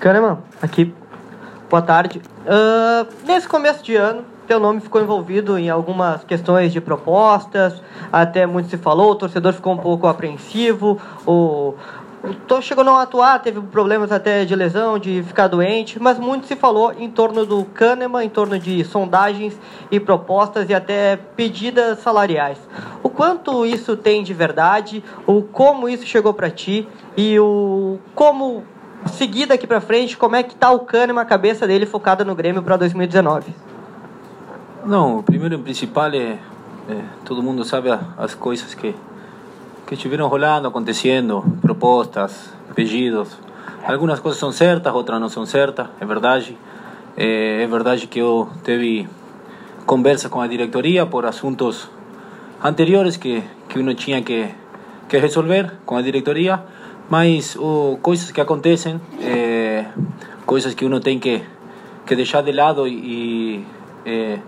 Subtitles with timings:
[0.00, 0.94] Kahneman, aqui.
[1.68, 2.20] Boa tarde.
[2.40, 7.80] Uh, nesse começo de ano, teu nome ficou envolvido em algumas questões de propostas,
[8.10, 11.74] até muito se falou, o torcedor ficou um pouco apreensivo, o,
[12.22, 16.54] o chegou a atuar, teve problemas até de lesão, de ficar doente, mas muito se
[16.54, 19.58] falou em torno do Kahneman, em torno de sondagens
[19.90, 22.58] e propostas e até pedidas salariais.
[23.02, 26.86] O quanto isso tem de verdade, o como isso chegou para ti
[27.16, 28.64] e o como
[29.06, 32.34] seguir daqui para frente, como é que está o Kahneman, a cabeça dele focada no
[32.34, 33.54] Grêmio para 2019?
[34.84, 36.38] Não, primeiro e principal é,
[36.88, 38.94] é, todo mundo sabe as coisas que
[39.90, 43.36] que estiveram rolando, acontecendo, propostas, pedidos.
[43.84, 46.56] Algumas coisas são certas, outras não são certas, é verdade.
[47.16, 49.08] É, é verdade que eu teve
[49.84, 51.90] conversa com a diretoria por assuntos
[52.62, 54.54] anteriores que que uno tinha que
[55.08, 56.62] que resolver com a diretoria,
[57.08, 59.86] mas o, coisas que acontecem, é,
[60.46, 61.42] coisas que uno tem que
[62.06, 63.66] que deixar de lado e,
[64.06, 64.38] e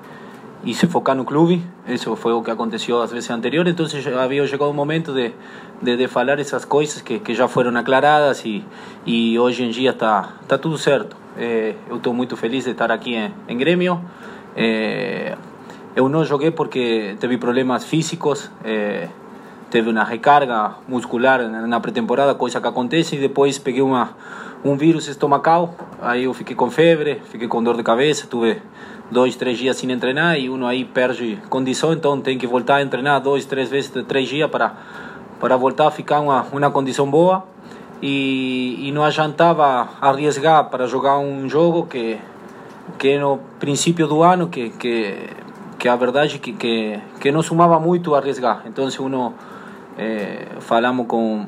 [0.64, 1.60] y se focar no clube.
[1.86, 3.70] Eso fue lo que aconteció las veces anteriores.
[3.70, 5.32] Entonces había llegado un momento de,
[5.80, 8.64] de, de falar esas cosas que, que já foram aclaradas e,
[9.04, 11.16] e hoje em dia está tá tudo certo.
[11.36, 14.00] É, eu estou muito feliz de estar aqui em, em Grêmio.
[14.54, 15.36] É,
[15.94, 19.08] eu não joguei porque teve problemas físicos, é,
[19.70, 24.10] teve uma recarga muscular na pré-temporada, coisa que acontece, e depois peguei uma,
[24.64, 28.60] um vírus estomacal, aí eu fiquei com febre, fiquei com dor de cabeça, tive
[29.12, 32.86] dois, três dias sem treinar e uno aí perde condição, então tem que voltar a
[32.86, 34.74] treinar dois, três vezes, três dias para
[35.38, 37.44] para voltar a ficar uma uma condição boa.
[38.04, 42.18] E, e não adiantava arriesgar para jogar um jogo que
[42.98, 45.30] que no princípio do ano que que
[45.78, 49.34] que a verdade que que, que não sumava muito arriesgar, então uno
[49.96, 51.46] eh, falamos com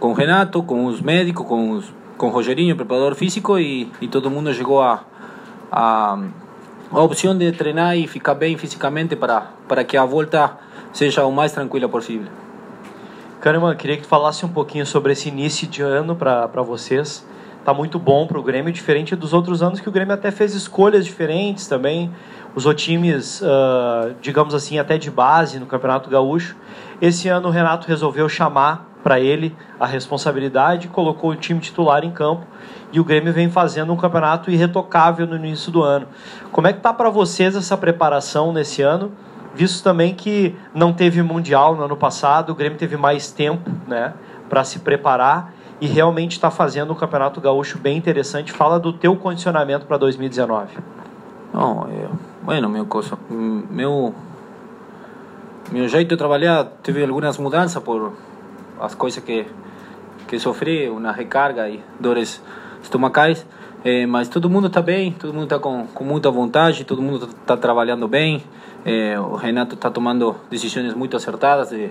[0.00, 4.52] com Renato, com os médicos, com os, com Rogerinho, preparador físico e, e todo mundo
[4.52, 5.02] chegou a,
[5.70, 6.18] a
[6.90, 10.52] a opção de treinar e ficar bem fisicamente para, para que a volta
[10.92, 12.28] seja o mais tranquila possível.
[13.40, 17.26] Kahneman, queria que tu falasse um pouquinho sobre esse início de ano para vocês.
[17.64, 20.54] Tá muito bom para o Grêmio, diferente dos outros anos que o Grêmio até fez
[20.54, 22.10] escolhas diferentes também.
[22.54, 26.56] Usou times, uh, digamos assim, até de base no Campeonato Gaúcho.
[27.02, 32.10] Esse ano o Renato resolveu chamar para ele a responsabilidade, colocou o time titular em
[32.10, 32.46] campo
[32.90, 36.08] e o Grêmio vem fazendo um campeonato irretocável no início do ano.
[36.50, 39.12] Como é que tá para vocês essa preparação nesse ano?
[39.54, 44.14] Visto também que não teve mundial no ano passado, o Grêmio teve mais tempo, né,
[44.48, 48.52] para se preparar e realmente está fazendo um campeonato gaúcho bem interessante.
[48.52, 50.78] Fala do teu condicionamento para 2019.
[51.52, 52.08] Não, é,
[52.42, 52.88] bueno, meu
[53.70, 54.14] meu
[55.70, 58.12] meu jeito de trabalhar teve algumas mudanças por
[58.80, 59.46] as coisas que
[60.26, 62.42] que sofri, uma recarga e dores
[62.82, 63.46] estomacais,
[63.84, 67.26] é, mas todo mundo está bem, todo mundo está com, com muita vontade, todo mundo
[67.26, 68.42] está trabalhando bem.
[68.84, 71.90] É, o Renato está tomando decisões muito acertadas de,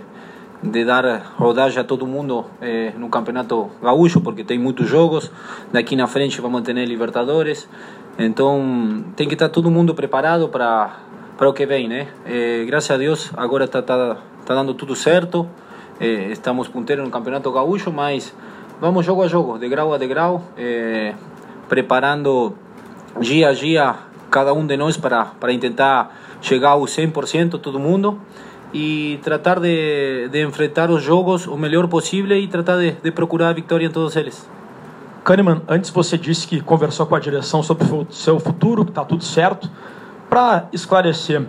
[0.64, 5.32] de dar rodagem a todo mundo é, no campeonato gaúcho, porque tem muitos jogos.
[5.72, 7.70] Daqui na frente vamos ter Libertadores,
[8.18, 11.00] então tem que estar todo mundo preparado para
[11.36, 12.08] para o que vem, né?
[12.68, 15.50] Graças a Deus agora está tá, tá dando tudo certo.
[16.00, 18.34] É, estamos punteiros no campeonato gaúcho, mas
[18.82, 21.14] vamos jogo a jogo, de grau a de grau, eh,
[21.70, 22.54] preparando
[23.20, 23.96] dia a dia
[24.30, 26.12] cada um de nós para, para tentar
[26.42, 28.20] chegar ao 100% todo mundo
[28.74, 33.50] e tratar de, de enfrentar os jogos o melhor possível e tratar de, de procurar
[33.50, 34.50] a vitória em todos eles.
[35.24, 39.06] Kahneman, antes você disse que conversou com a direção sobre o seu futuro, que está
[39.06, 39.70] tudo certo.
[40.30, 41.48] Para esclarecer,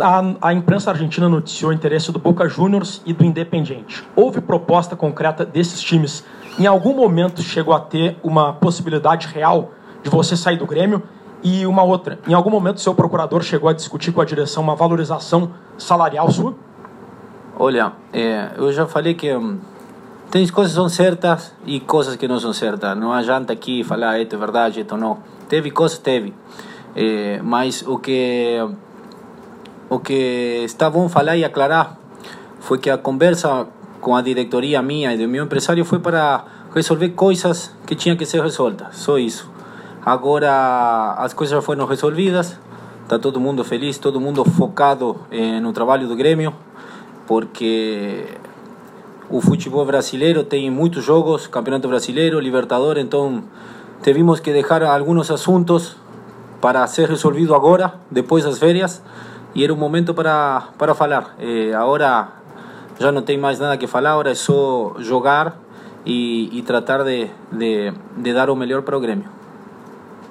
[0.00, 4.04] a, a, imprensa argentina noticiou o interesse do Boca Juniors e do Independiente.
[4.14, 6.24] Houve proposta concreta desses times?
[6.58, 11.02] Em algum momento chegou a ter uma possibilidade real de você sair do Grêmio?
[11.42, 14.74] E uma outra, em algum momento seu procurador chegou a discutir com a direção uma
[14.74, 16.54] valorização salarial sua?
[17.58, 19.58] Olha, é, eu já falei que hum,
[20.30, 22.96] tem coisas que são certas e coisas que não são certas.
[22.96, 25.18] Não adianta aqui falar, ah, isso é verdade, isso não.
[25.48, 26.34] Teve coisas, teve.
[26.94, 28.58] É, mas o que
[29.88, 31.96] o que está bom falar e aclarar
[32.60, 33.66] foi que a conversa
[34.00, 36.44] com a diretoria minha e do meu empresário foi para
[36.74, 39.50] resolver coisas que tinham que ser resoltas, só isso.
[40.04, 42.58] Agora as coisas foram resolvidas,
[43.02, 46.52] está todo mundo feliz, todo mundo focado eh, no trabalho do Grêmio,
[47.26, 48.26] porque
[49.28, 53.42] o futebol brasileiro tem muitos jogos, Campeonato Brasileiro, Libertadores, então
[54.02, 55.96] tivemos que deixar alguns assuntos
[56.60, 59.02] para ser resolvido agora, depois das férias,
[59.56, 61.34] e era um momento para, para falar.
[61.38, 62.28] Eh, agora
[63.00, 65.58] já não tem mais nada que falar, agora é só jogar
[66.04, 69.24] e, e tratar de, de, de, dar o melhor para o Grêmio.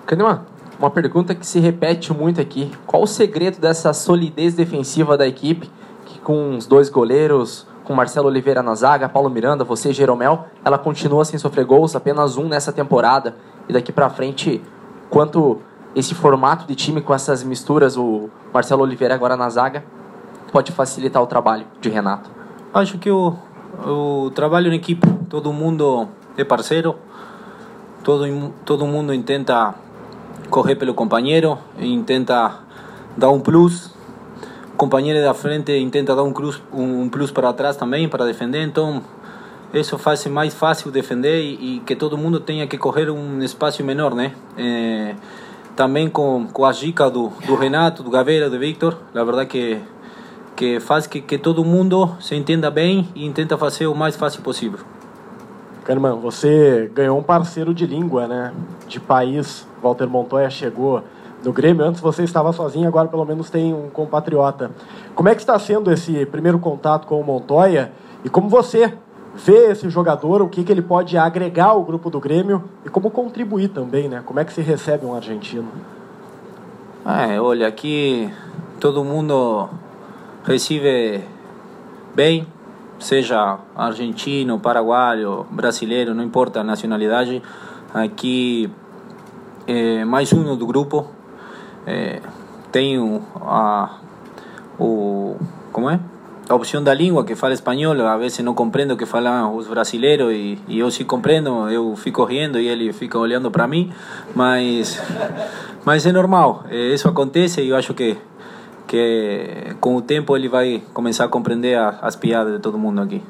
[0.06, 0.42] Kahneman,
[0.78, 2.72] uma pergunta que se repete muito aqui.
[2.86, 5.72] Qual o segredo dessa solidez defensiva da equipe,
[6.06, 10.78] que com os dois goleiros, com Marcelo Oliveira na zaga, Paulo Miranda, você Jeromel, ela
[10.78, 13.36] continua sem sofrer gols, apenas um nessa temporada.
[13.68, 14.62] E daqui para frente,
[15.10, 15.62] quanto
[15.96, 19.84] esse formato de time com essas misturas, o Marcelo Oliveira agora na zaga,
[20.52, 22.30] pode facilitar o trabalho de Renato?
[22.74, 23.36] Acho que o,
[23.86, 26.08] o trabalho em equipe, todo mundo
[26.38, 26.96] é parceiro,
[28.04, 29.74] todo, todo mundo intenta
[30.50, 32.60] correr pelo companheiro, intenta
[33.18, 33.96] dar um plus
[34.76, 38.62] o companheiro da frente intenta dar um, cruz, um plus para trás também para defender,
[38.62, 39.02] então
[39.74, 43.82] isso faz mais fácil defender e, e, que todo mundo tenha que correr um espaço
[43.86, 44.34] menor, né?
[44.58, 45.16] É,
[45.76, 49.82] também com, com a dica do, do Renato, do Gaveira, do Victor, a verdade que
[50.56, 54.42] que faz que, que todo mundo se entenda bem e tenta fazer o mais fácil
[54.42, 54.80] possível.
[55.84, 58.54] Kahneman, você ganhou um parceiro de língua, né?
[58.88, 59.68] De país.
[59.84, 61.04] Walter Montoya chegou
[61.44, 61.86] no Grêmio.
[61.86, 64.72] Antes você estava sozinho, agora pelo menos tem um compatriota.
[65.14, 67.92] Como é que está sendo esse primeiro contato com o Montoya
[68.24, 68.94] e como você
[69.36, 73.12] vê esse jogador, o que, que ele pode agregar ao grupo do Grêmio e como
[73.12, 74.24] contribuir também, né?
[74.26, 75.68] Como é que se recebe um argentino?
[77.06, 78.32] É, olha, aqui
[78.80, 79.70] todo mundo
[80.44, 81.24] recebe
[82.16, 82.48] bem,
[82.98, 87.44] seja argentino, paraguaio, brasileiro, não importa a nacionalidade.
[87.94, 88.72] Aqui
[89.68, 91.08] é mais um do grupo,
[91.86, 92.22] é,
[92.72, 93.98] tenho a,
[94.80, 95.36] o,
[95.72, 96.00] como é?
[96.48, 100.32] A opção da língua que fala espanhol, a vezes não compreendo que falam os brasileiros
[100.32, 103.92] e, e eu sim compreendo, eu fico rindo e ele fica olhando para mim,
[104.36, 105.02] mas
[105.84, 108.18] mas é normal, isso acontece e eu acho que
[108.88, 113.02] que com o tempo ele vai começar a compreender a, as piadas de todo mundo
[113.02, 113.24] aqui.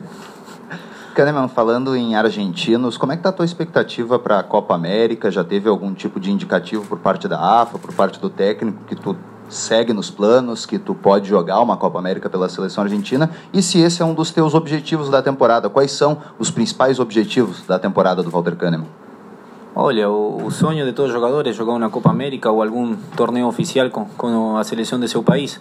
[1.16, 5.32] Kahneman, falando em argentinos, como é que está a tua expectativa para a Copa América?
[5.32, 8.98] Já teve algum tipo de indicativo por parte da AFA, por parte do técnico, que
[8.98, 9.16] tu
[9.50, 13.30] segue nos planos, que tu pode jogar uma Copa América pela seleção argentina?
[13.54, 17.66] E se esse é um dos teus objetivos da temporada, quais são os principais objetivos
[17.66, 18.88] da temporada do Walter Kahneman?
[19.76, 22.96] Olha, o, o sonho de todos os jogadores é jogar uma Copa América ou algum
[23.16, 25.60] torneio oficial com, com a seleção de seu país.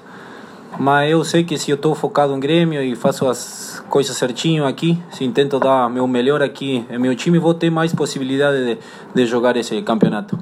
[0.78, 4.66] Mas eu sei que se eu estou focado em Grêmio e faço as coisas certinho
[4.66, 8.78] aqui, se tento dar meu melhor aqui em meu time, vou ter mais possibilidade de,
[9.14, 10.38] de jogar esse campeonato.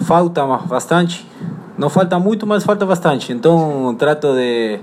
[0.00, 1.26] Falta bastante,
[1.76, 3.32] não falta muito, mas falta bastante.
[3.32, 4.80] Então trato de,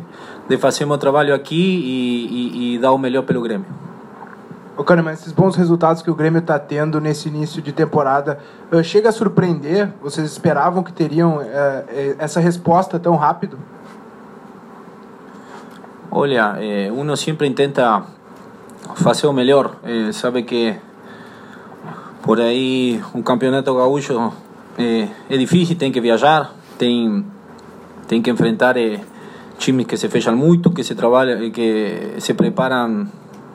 [0.48, 3.68] de fazer meu trabalho aqui e, e, e dar o melhor pelo Grêmio.
[4.76, 8.40] Ô, Kahneman, esses bons resultados que o Grêmio está tendo nesse início de temporada,
[8.72, 9.94] uh, chega a surpreender?
[10.02, 11.44] Vocês esperavam que teriam uh,
[12.18, 13.60] essa resposta tão rápido?
[16.16, 18.04] Olha, eh, uno sempre tenta
[18.98, 19.78] fazer o melhor.
[19.84, 20.76] Eh, sabe que
[22.22, 24.32] por aí um campeonato gaúcho
[24.78, 27.26] eh, é difícil, tem que viajar, tem
[28.08, 29.00] tem que enfrentar eh,
[29.58, 33.08] times que se fecham muito, que se trabalham, que se preparam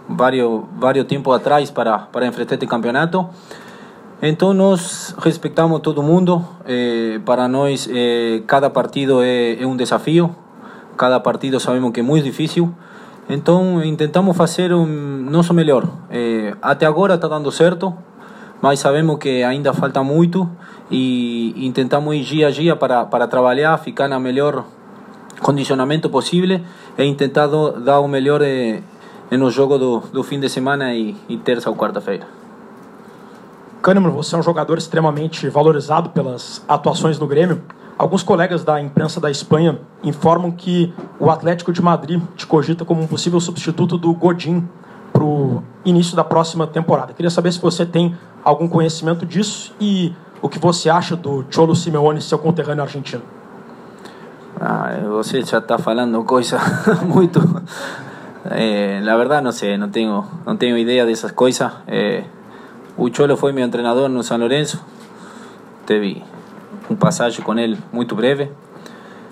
[0.09, 3.29] vários vários tempos atrás para para enfrentar este campeonato.
[4.21, 6.45] Então nós respeitamos todo mundo.
[6.67, 10.35] Eh, para nós eh, cada partido é, é um desafio
[10.99, 12.75] cada partido sabemos que é muito difícil.
[13.31, 15.87] Então tentamos fazer o nosso melhor.
[16.11, 17.95] Eh, até agora está dando certo,
[18.61, 20.49] mas sabemos que ainda falta muito
[20.91, 24.65] e tentamos ir dia a dia para, para trabalhar, ficar no melhor
[25.41, 26.61] condicionamento possível
[26.97, 28.83] e tentar dar o melhor eh,
[29.31, 32.27] no jogo do, do fim de semana e, e terça ou quarta-feira.
[33.83, 37.63] Kahneman, você é um jogador extremamente valorizado pelas atuações no Grêmio.
[37.97, 43.03] Alguns colegas da imprensa da Espanha informam que o Atlético de Madrid te cogita como
[43.03, 44.69] um possível substituto do Godin
[45.19, 47.13] para o início da próxima temporada.
[47.13, 51.75] Queria saber se você tem algum conhecimento disso e o que você acha do Cholo
[51.75, 53.23] Simeone, seu conterrâneo argentino.
[54.61, 56.61] Ah, você já está falando coisa
[57.05, 57.41] muito.
[58.49, 61.73] Eh, la verdad no sé, no tengo, no tengo idea de esas cosas.
[61.89, 62.23] Eh,
[62.97, 64.81] o Cholo foi meu treinador no San Lorenzo.
[65.85, 66.23] Teve
[66.89, 68.53] um passagem com ele muito breve.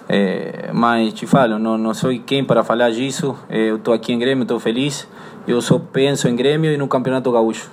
[0.08, 3.36] É, mas te falo, não, não sou quem para falar disso.
[3.48, 5.06] É, eu estou aqui em Grêmio, estou feliz.
[5.46, 7.70] Eu só penso em Grêmio e no Campeonato Gaúcho.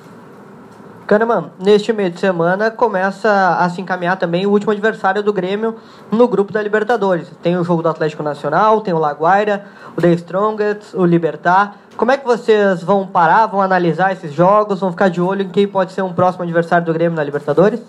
[1.07, 5.75] Kahneman, neste meio de semana começa a se encaminhar também o último adversário do Grêmio
[6.09, 7.29] no grupo da Libertadores.
[7.41, 9.65] Tem o jogo do Atlético Nacional, tem o Laguaira,
[9.97, 11.77] o The Strongest, o Libertar.
[11.97, 15.49] Como é que vocês vão parar, vão analisar esses jogos, vão ficar de olho em
[15.49, 17.81] quem pode ser um próximo adversário do Grêmio na Libertadores?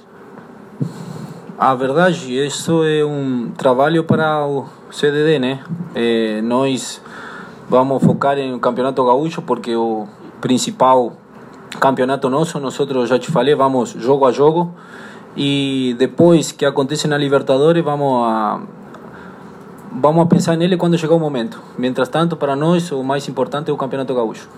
[1.57, 5.61] A verdade, isso é um trabalho para o CDD, né?
[5.95, 7.00] É, nós
[7.68, 10.06] vamos focar em Campeonato Gaúcho porque o
[10.40, 11.12] principal
[11.80, 14.73] campeonato nosso, nosotros já te falei, vamos jogo a jogo
[15.37, 18.61] e depois que acontece na Libertadores, vamos a
[19.90, 21.61] vamos a pensar nele quando chegar o momento.
[21.78, 24.49] Mientras tanto, para nós, o mais importante é o Campeonato Gaúcho.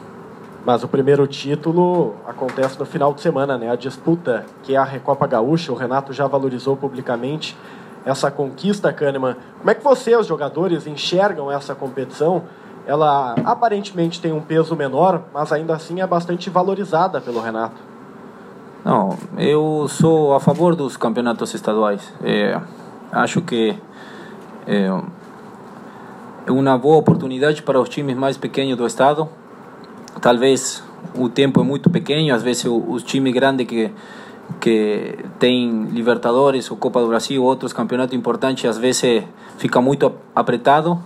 [0.64, 3.70] Mas o primeiro título acontece no final de semana, né?
[3.70, 7.56] A disputa, que é a Recopa Gaúcha, o Renato já valorizou publicamente
[8.04, 9.36] essa conquista, Kahneman.
[9.58, 12.44] Como é que você, os jogadores, enxergam essa competição?
[12.86, 17.74] Ela aparentemente tem um peso menor, mas ainda assim é bastante valorizada pelo Renato.
[18.84, 22.12] Não, eu sou a favor dos campeonatos estaduais.
[22.22, 22.60] É,
[23.10, 23.76] acho que
[24.66, 24.88] é,
[26.48, 29.28] uma boa oportunidade para os times mais pequenos do estado.
[30.20, 30.84] Talvez
[31.16, 33.92] o tempo é muito pequeno, às vezes os times grandes que
[34.60, 39.24] que tem Libertadores ou Copa do Brasil, outros campeonatos importantes, às vezes
[39.58, 41.00] fica muito apertado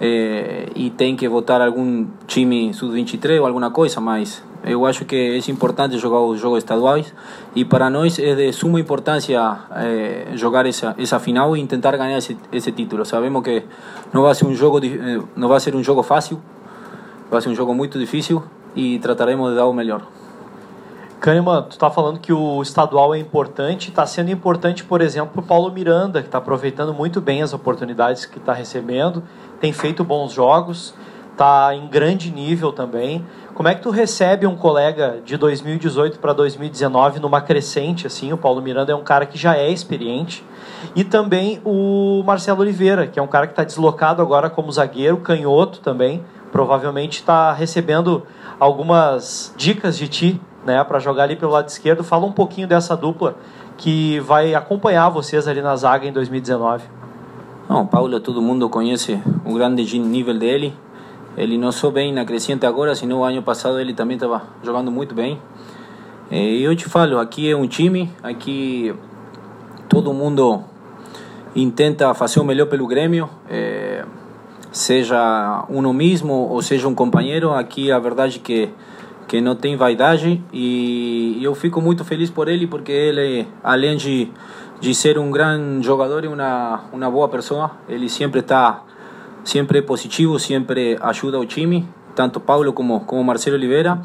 [0.00, 5.16] eh, e tem que votar algum time sub-23 ou alguma coisa, mas eu acho que
[5.16, 7.14] é importante jogar os jogos estaduais
[7.54, 9.40] e para nós é de suma importância
[9.76, 13.04] eh, jogar essa essa final e tentar ganhar esse, esse título.
[13.04, 13.64] Sabemos que
[14.12, 16.40] não vai ser um jogo eh, não vai ser um jogo fácil,
[17.30, 18.42] vai ser um jogo muito difícil
[18.74, 20.02] e trataremos de dar o melhor.
[21.20, 25.46] Kahneman, tu está falando que o estadual é importante, está sendo importante, por exemplo, o
[25.46, 29.22] Paulo Miranda, que está aproveitando muito bem as oportunidades que está recebendo,
[29.60, 30.94] tem feito bons jogos,
[31.32, 33.24] está em grande nível também.
[33.54, 38.32] Como é que tu recebe um colega de 2018 para 2019 numa crescente assim?
[38.32, 40.44] O Paulo Miranda é um cara que já é experiente.
[40.94, 45.18] E também o Marcelo Oliveira, que é um cara que está deslocado agora como zagueiro,
[45.18, 46.22] canhoto também.
[46.52, 48.26] Provavelmente está recebendo
[48.58, 52.04] algumas dicas de ti né, para jogar ali pelo lado esquerdo.
[52.04, 53.36] Fala um pouquinho dessa dupla
[53.76, 56.84] que vai acompanhar vocês ali na zaga em 2019.
[57.68, 60.72] Não, Paulo, todo mundo conhece o grande nível dele.
[61.36, 64.90] Ele não só bem na crescente agora, senão o ano passado ele também estava jogando
[64.90, 65.38] muito bem.
[66.30, 68.94] E eu te falo, aqui é um time, aqui
[69.88, 70.62] todo mundo
[71.56, 74.04] intenta fazer o melhor pelo Grêmio, é,
[74.70, 77.52] seja uno mesmo ou seja um companheiro.
[77.52, 78.70] Aqui a verdade é que
[79.26, 84.28] que não tem vaidade e eu fico muito feliz por ele porque ele além de
[84.80, 88.82] de ser um grande jogador e uma uma boa pessoa ele sempre está
[89.44, 94.00] sempre positivo sempre ajuda o time tanto Paulo como como Marcelo Oliveira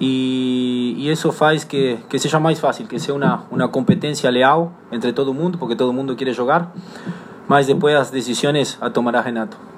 [0.00, 4.72] e, e isso faz que que seja mais fácil que seja uma uma competência leal
[4.92, 6.72] entre todo mundo porque todo mundo quer jogar
[7.48, 9.69] mas depois as decisões a tomará Renato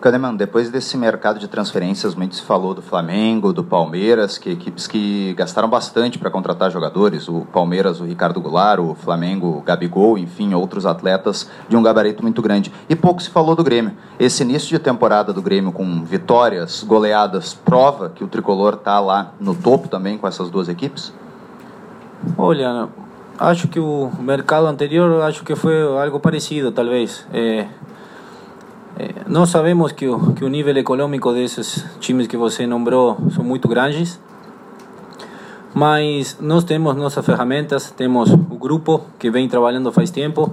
[0.00, 4.86] Kahneman, depois desse mercado de transferências, muito se falou do Flamengo, do Palmeiras, que equipes
[4.86, 10.18] que gastaram bastante para contratar jogadores, o Palmeiras, o Ricardo Goulart, o Flamengo, o Gabigol,
[10.18, 12.72] enfim, outros atletas de um gabarito muito grande.
[12.88, 13.92] E pouco se falou do Grêmio.
[14.18, 19.32] Esse início de temporada do Grêmio com vitórias, goleadas, prova que o tricolor está lá
[19.40, 21.12] no topo também com essas duas equipes?
[22.36, 22.88] Olha,
[23.38, 27.26] acho que o mercado anterior acho que foi algo parecido, talvez.
[27.32, 27.66] É,
[28.98, 33.44] é, nós sabemos que o, que o nível econômico desses times que você nombrou são
[33.44, 34.20] muito grandes,
[35.74, 40.52] mas nós temos nossas ferramentas, temos o grupo que vem trabalhando faz tempo,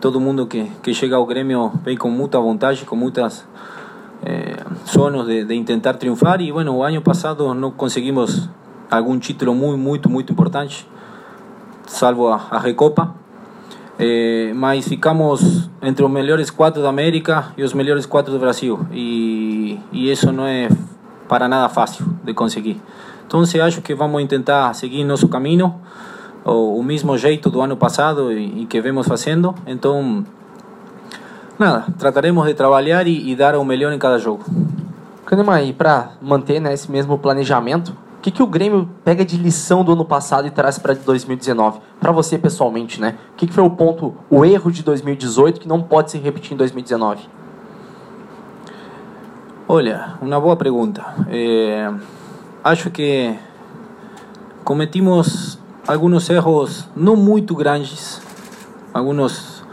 [0.00, 3.46] todo mundo que, que chega ao Grêmio vem com muita vontade, com muitas
[4.84, 8.48] sonhos de, de tentar triunfar e bueno, o ano passado não conseguimos
[8.90, 10.88] algum título muito, muito, muito importante,
[11.86, 13.14] salvo a, a Recopa,
[13.98, 18.86] eh, mas ficamos entre os melhores quatro da América e os melhores quatro do Brasil
[18.92, 20.68] e, e isso não é
[21.28, 22.80] para nada fácil de conseguir.
[23.26, 25.74] Então, acho que vamos tentar seguir nosso caminho,
[26.44, 29.54] o, o mesmo jeito do ano passado e, e que vemos fazendo.
[29.66, 30.24] Então,
[31.58, 34.44] nada, trataremos de trabalhar e, e dar o melhor em cada jogo.
[35.26, 39.36] Kahneman, e para manter né, esse mesmo planejamento, o que, que o Grêmio pega de
[39.36, 41.78] lição do ano passado e traz para 2019?
[42.00, 43.16] Para você pessoalmente, né?
[43.32, 46.54] O que, que foi o ponto, o erro de 2018 que não pode se repetir
[46.54, 47.28] em 2019?
[49.68, 51.04] Olha, uma boa pergunta.
[51.28, 51.92] É,
[52.64, 53.38] acho que
[54.64, 55.56] cometimos
[55.86, 58.20] alguns erros não muito grandes,
[58.92, 59.64] alguns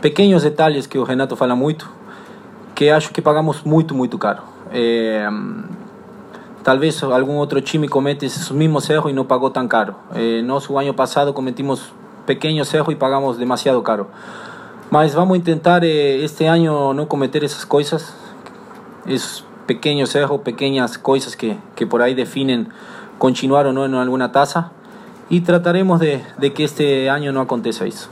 [0.00, 1.88] pequenos detalhes que o Renato fala muito,
[2.74, 4.42] que acho que pagamos muito, muito caro.
[4.72, 5.28] É,
[6.62, 9.94] talvez algum outro time comete esses mesmos erros e não pagou tão caro.
[10.14, 11.92] Eh, nós, o ano passado, cometimos
[12.26, 14.06] pequenos erros e pagamos demasiado caro.
[14.90, 18.14] Mas vamos tentar eh, este ano não cometer essas coisas,
[19.06, 22.66] esses pequenos erros, pequenas coisas que, que por aí definem
[23.18, 24.70] continuar ou não em alguma taça.
[25.30, 28.10] E trataremos de, de que este ano não aconteça isso.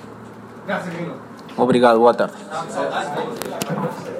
[1.57, 2.35] Obrigado, boa tarde.